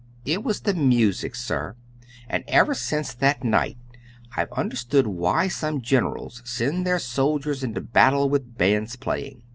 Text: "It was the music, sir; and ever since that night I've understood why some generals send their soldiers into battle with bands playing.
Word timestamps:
"It 0.25 0.43
was 0.43 0.61
the 0.61 0.73
music, 0.73 1.35
sir; 1.35 1.75
and 2.27 2.43
ever 2.47 2.73
since 2.73 3.13
that 3.13 3.43
night 3.43 3.77
I've 4.35 4.51
understood 4.53 5.05
why 5.05 5.47
some 5.47 5.79
generals 5.79 6.41
send 6.43 6.87
their 6.87 6.97
soldiers 6.97 7.63
into 7.63 7.81
battle 7.81 8.27
with 8.27 8.57
bands 8.57 8.95
playing. 8.95 9.43